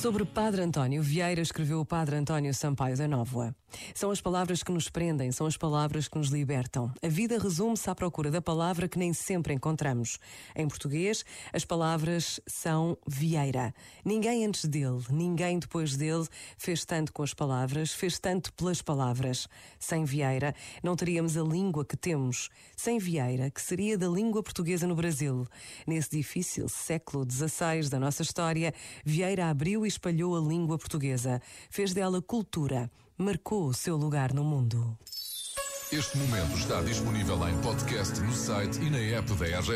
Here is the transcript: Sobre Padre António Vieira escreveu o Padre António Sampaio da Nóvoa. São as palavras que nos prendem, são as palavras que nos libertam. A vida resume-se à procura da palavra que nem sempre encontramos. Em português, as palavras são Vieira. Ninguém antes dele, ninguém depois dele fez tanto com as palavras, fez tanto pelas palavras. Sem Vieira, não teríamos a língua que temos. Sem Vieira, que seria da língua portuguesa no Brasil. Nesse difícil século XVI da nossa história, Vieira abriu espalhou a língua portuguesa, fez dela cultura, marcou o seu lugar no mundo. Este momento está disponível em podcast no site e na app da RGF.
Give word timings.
Sobre 0.00 0.24
Padre 0.24 0.62
António 0.62 1.02
Vieira 1.02 1.40
escreveu 1.40 1.80
o 1.80 1.84
Padre 1.84 2.14
António 2.14 2.54
Sampaio 2.54 2.96
da 2.96 3.08
Nóvoa. 3.08 3.52
São 3.92 4.12
as 4.12 4.20
palavras 4.20 4.62
que 4.62 4.70
nos 4.70 4.88
prendem, 4.88 5.32
são 5.32 5.44
as 5.44 5.56
palavras 5.56 6.06
que 6.06 6.16
nos 6.16 6.28
libertam. 6.28 6.92
A 7.02 7.08
vida 7.08 7.36
resume-se 7.36 7.90
à 7.90 7.94
procura 7.96 8.30
da 8.30 8.40
palavra 8.40 8.88
que 8.88 8.98
nem 8.98 9.12
sempre 9.12 9.52
encontramos. 9.52 10.18
Em 10.54 10.68
português, 10.68 11.24
as 11.52 11.64
palavras 11.64 12.40
são 12.46 12.96
Vieira. 13.06 13.74
Ninguém 14.04 14.46
antes 14.46 14.64
dele, 14.66 15.02
ninguém 15.10 15.58
depois 15.58 15.96
dele 15.96 16.26
fez 16.56 16.84
tanto 16.84 17.12
com 17.12 17.24
as 17.24 17.34
palavras, 17.34 17.92
fez 17.92 18.20
tanto 18.20 18.52
pelas 18.52 18.80
palavras. 18.80 19.48
Sem 19.80 20.04
Vieira, 20.04 20.54
não 20.80 20.94
teríamos 20.94 21.36
a 21.36 21.42
língua 21.42 21.84
que 21.84 21.96
temos. 21.96 22.48
Sem 22.76 22.98
Vieira, 22.98 23.50
que 23.50 23.60
seria 23.60 23.98
da 23.98 24.08
língua 24.08 24.44
portuguesa 24.44 24.86
no 24.86 24.94
Brasil. 24.94 25.44
Nesse 25.86 26.10
difícil 26.10 26.68
século 26.68 27.26
XVI 27.28 27.90
da 27.90 27.98
nossa 27.98 28.22
história, 28.22 28.72
Vieira 29.04 29.50
abriu 29.50 29.84
espalhou 29.88 30.36
a 30.36 30.40
língua 30.40 30.78
portuguesa, 30.78 31.42
fez 31.70 31.92
dela 31.92 32.22
cultura, 32.22 32.90
marcou 33.16 33.66
o 33.66 33.74
seu 33.74 33.96
lugar 33.96 34.32
no 34.32 34.44
mundo. 34.44 34.96
Este 35.90 36.18
momento 36.18 36.54
está 36.58 36.82
disponível 36.82 37.48
em 37.48 37.56
podcast 37.62 38.20
no 38.20 38.32
site 38.34 38.78
e 38.78 38.90
na 38.90 38.98
app 38.98 39.32
da 39.32 39.46
RGF. 39.46 39.72